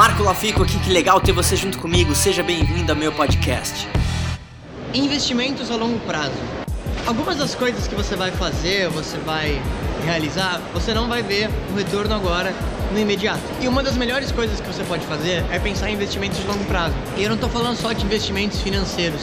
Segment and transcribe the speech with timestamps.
[0.00, 2.14] Marco Lafico aqui, que legal ter você junto comigo.
[2.14, 3.86] Seja bem-vindo ao meu podcast.
[4.94, 6.32] Investimentos a longo prazo.
[7.06, 9.60] Algumas das coisas que você vai fazer, você vai
[10.06, 12.54] realizar, você não vai ver o retorno agora
[12.90, 13.42] no imediato.
[13.60, 16.64] E uma das melhores coisas que você pode fazer é pensar em investimentos de longo
[16.64, 16.94] prazo.
[17.18, 19.20] E eu não estou falando só de investimentos financeiros,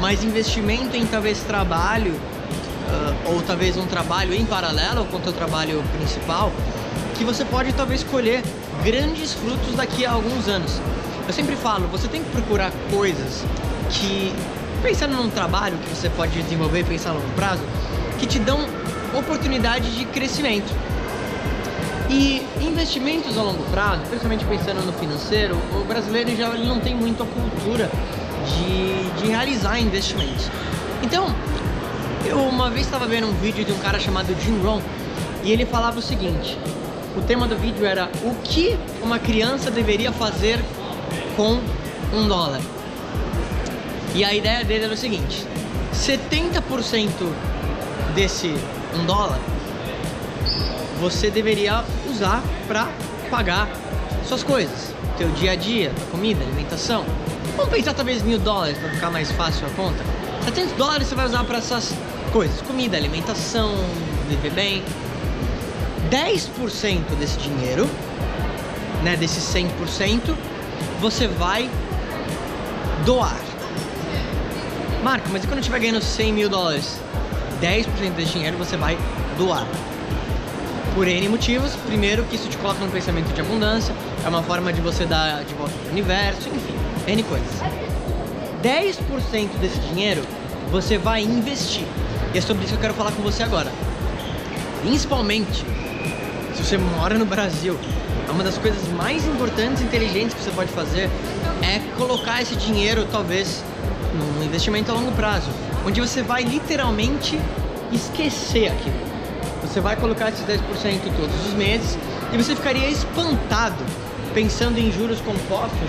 [0.00, 5.32] mas investimento em talvez trabalho uh, ou talvez um trabalho em paralelo com o teu
[5.32, 6.52] trabalho principal,
[7.16, 8.42] que você pode talvez colher
[8.84, 10.80] grandes frutos daqui a alguns anos.
[11.26, 13.44] Eu sempre falo, você tem que procurar coisas
[13.90, 14.32] que,
[14.82, 17.62] pensando num trabalho que você pode desenvolver pensar a longo prazo,
[18.18, 18.58] que te dão
[19.14, 20.72] oportunidade de crescimento.
[22.08, 26.94] E investimentos a longo prazo, principalmente pensando no financeiro, o brasileiro já ele não tem
[26.94, 27.90] muito a cultura
[28.46, 30.48] de, de realizar investimentos.
[31.02, 31.34] Então,
[32.24, 34.80] eu uma vez estava vendo um vídeo de um cara chamado Jim Rohn
[35.42, 36.56] e ele falava o seguinte:
[37.16, 40.62] o tema do vídeo era o que uma criança deveria fazer
[41.34, 41.60] com
[42.12, 42.60] um dólar.
[44.14, 45.46] E a ideia dele era o seguinte:
[45.94, 47.10] 70%
[48.14, 48.54] desse
[48.94, 49.38] um dólar
[51.00, 52.88] você deveria usar para
[53.30, 53.68] pagar
[54.26, 57.04] suas coisas, teu dia a dia, comida, alimentação.
[57.56, 60.02] Vamos pensar talvez mil dólares para ficar mais fácil a conta.
[60.44, 61.92] 700 dólares você vai usar para essas
[62.32, 63.74] coisas: comida, alimentação,
[64.28, 64.82] viver bem.
[66.10, 67.88] 10% desse dinheiro,
[69.02, 70.34] né, desses 100%,
[71.00, 71.70] você vai
[73.04, 73.40] doar.
[75.02, 76.98] Marco, mas e quando estiver ganhando 100 mil dólares?
[77.60, 78.98] 10% desse dinheiro você vai
[79.38, 79.66] doar.
[80.94, 81.76] Por N motivos.
[81.86, 85.44] Primeiro, que isso te coloca num pensamento de abundância, é uma forma de você dar
[85.44, 86.74] de volta pro universo, enfim,
[87.06, 87.60] N coisas.
[88.62, 90.22] 10% desse dinheiro
[90.70, 91.86] você vai investir.
[92.34, 93.70] E é sobre isso que eu quero falar com você agora.
[94.82, 95.64] Principalmente
[96.56, 97.78] se você mora no Brasil,
[98.30, 101.10] uma das coisas mais importantes e inteligentes que você pode fazer
[101.62, 103.62] é colocar esse dinheiro, talvez,
[104.14, 105.50] num investimento a longo prazo,
[105.86, 107.38] onde você vai literalmente
[107.92, 108.96] esquecer aquilo.
[109.62, 110.58] Você vai colocar esses 10%
[111.16, 111.98] todos os meses
[112.32, 113.84] e você ficaria espantado
[114.32, 115.88] pensando em juros compostos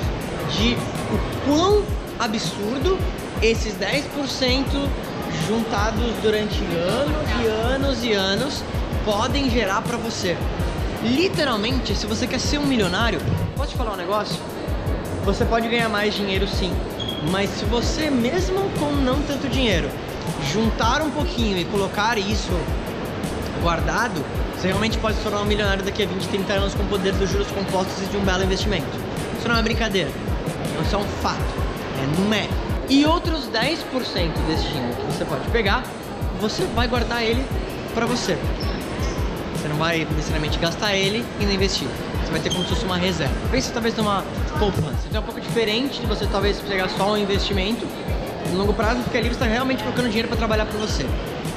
[0.58, 0.76] de
[1.14, 1.84] o quão
[2.20, 2.98] absurdo
[3.42, 4.66] esses 10%
[5.48, 8.64] juntados durante anos e anos e anos
[9.08, 10.36] podem gerar para você.
[11.02, 13.22] Literalmente, se você quer ser um milionário,
[13.56, 14.36] posso te falar um negócio?
[15.24, 16.74] Você pode ganhar mais dinheiro sim,
[17.32, 19.90] mas se você, mesmo com não tanto dinheiro,
[20.52, 22.52] juntar um pouquinho e colocar isso
[23.62, 24.22] guardado,
[24.54, 27.14] você realmente pode se tornar um milionário daqui a 20, 30 anos com o poder
[27.14, 28.88] dos juros compostos e de um belo investimento.
[29.40, 30.12] Isso não é brincadeira,
[30.86, 31.40] isso é um fato,
[32.04, 32.54] é numérico.
[32.90, 33.86] E outros 10%
[34.48, 35.84] desse dinheiro que você pode pegar,
[36.42, 37.46] você vai guardar ele
[37.96, 38.38] para você.
[39.58, 41.88] Você não vai necessariamente gastar ele e não investir.
[42.24, 43.34] Você vai ter como se fosse uma reserva.
[43.50, 44.24] Pensa talvez numa
[44.60, 45.08] poupança.
[45.08, 47.88] Então é um pouco diferente de você talvez pegar só um investimento
[48.52, 51.06] no longo prazo, porque ali você está realmente colocando dinheiro para trabalhar para você.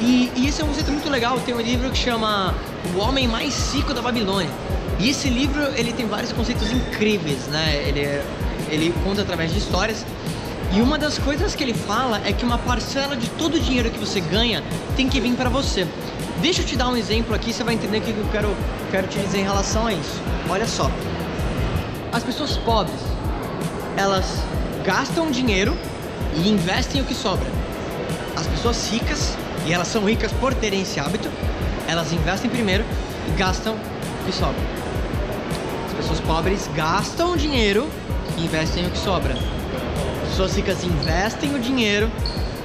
[0.00, 1.38] E, e esse é um conceito muito legal.
[1.40, 2.54] Tem um livro que chama
[2.94, 4.50] O Homem Mais Rico da Babilônia.
[4.98, 7.84] E esse livro ele tem vários conceitos incríveis, né?
[7.86, 8.22] Ele,
[8.70, 10.04] ele conta através de histórias.
[10.72, 13.90] E uma das coisas que ele fala é que uma parcela de todo o dinheiro
[13.90, 14.62] que você ganha
[14.96, 15.84] tem que vir para você.
[16.40, 18.56] Deixa eu te dar um exemplo aqui, você vai entender o que eu quero,
[18.90, 20.22] quero te dizer em relação a isso.
[20.48, 20.88] Olha só.
[22.12, 23.00] As pessoas pobres,
[23.96, 24.24] elas
[24.84, 25.76] gastam dinheiro
[26.36, 27.46] e investem o que sobra.
[28.36, 31.28] As pessoas ricas, e elas são ricas por terem esse hábito,
[31.88, 32.84] elas investem primeiro
[33.28, 34.62] e gastam o que sobra.
[35.88, 37.88] As pessoas pobres gastam dinheiro
[38.38, 39.34] e investem o que sobra.
[40.40, 42.10] As pessoas ricas investem o dinheiro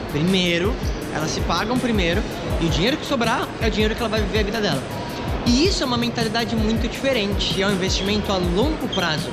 [0.09, 0.73] primeiro,
[1.13, 2.23] elas se pagam primeiro
[2.61, 4.81] e o dinheiro que sobrar é o dinheiro que ela vai viver a vida dela.
[5.45, 9.29] E isso é uma mentalidade muito diferente, é um investimento a longo prazo.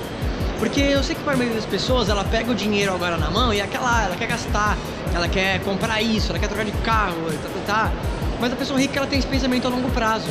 [0.58, 3.30] Porque eu sei que para a maioria das pessoas ela pega o dinheiro agora na
[3.30, 4.76] mão e é aquela, ela quer gastar,
[5.14, 7.92] ela quer comprar isso, ela quer trocar de carro, tá, tá, tá.
[8.40, 10.26] Mas a pessoa rica ela tem esse pensamento a longo prazo.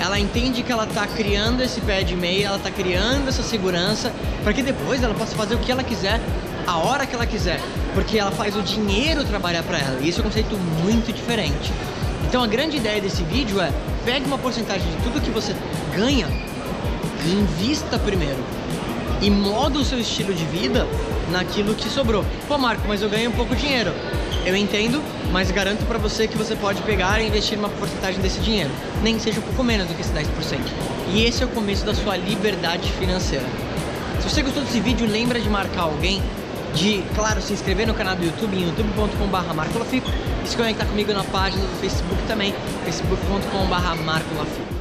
[0.00, 4.12] Ela entende que ela está criando esse pé de meia, ela está criando essa segurança
[4.44, 6.20] para que depois ela possa fazer o que ela quiser,
[6.68, 7.58] a hora que ela quiser,
[7.94, 9.98] porque ela faz o dinheiro trabalhar para ela.
[10.02, 10.54] E isso é um conceito
[10.84, 11.72] muito diferente.
[12.28, 13.72] Então a grande ideia desse vídeo é
[14.04, 15.56] pegue uma porcentagem de tudo que você
[15.96, 16.28] ganha
[17.24, 18.36] e invista primeiro.
[19.22, 20.86] E moda o seu estilo de vida
[21.32, 22.22] naquilo que sobrou.
[22.46, 23.90] Pô, Marco, mas eu ganhei um pouco de dinheiro.
[24.44, 28.40] Eu entendo, mas garanto para você que você pode pegar e investir uma porcentagem desse
[28.40, 28.70] dinheiro,
[29.02, 30.26] nem seja um pouco menos do que esse 10%.
[31.14, 33.46] E esse é o começo da sua liberdade financeira.
[34.20, 36.22] Se você gostou desse vídeo, lembra de marcar alguém
[36.78, 40.08] de, claro, se inscrever no canal do YouTube em youtube.com.br marcolafico
[40.44, 42.54] e se conectar comigo na página do Facebook também,
[42.84, 44.78] facebook.com.br marcolafico.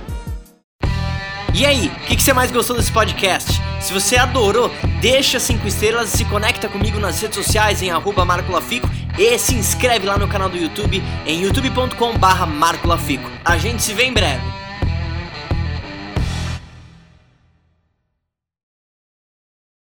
[1.55, 3.59] E aí, o que, que você mais gostou desse podcast?
[3.81, 4.69] Se você adorou,
[5.01, 9.37] deixa 5 estrelas e se conecta comigo nas redes sociais em arroba Marco Lafico e
[9.39, 13.27] se inscreve lá no canal do YouTube em youtube.com barra Marco Lafico.
[13.43, 14.43] A gente se vê em breve.